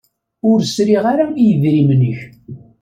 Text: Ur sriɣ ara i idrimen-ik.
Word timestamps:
Ur 0.49 0.59
sriɣ 0.73 1.03
ara 1.13 1.25
i 1.31 1.43
idrimen-ik. 1.51 2.19